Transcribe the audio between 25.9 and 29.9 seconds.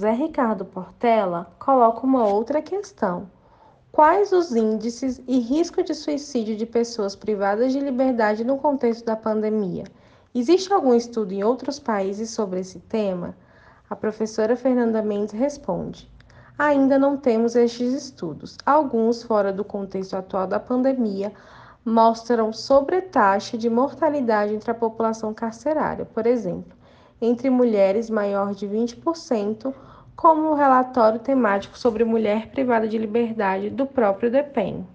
por exemplo, entre mulheres maior de 20%,